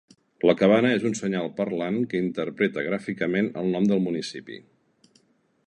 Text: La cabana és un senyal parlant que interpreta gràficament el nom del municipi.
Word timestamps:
La 0.49 0.53
cabana 0.61 0.93
és 0.99 1.03
un 1.09 1.17
senyal 1.19 1.51
parlant 1.59 1.99
que 2.13 2.21
interpreta 2.29 2.85
gràficament 2.87 3.51
el 3.65 3.69
nom 3.77 3.87
del 3.93 4.03
municipi. 4.07 4.59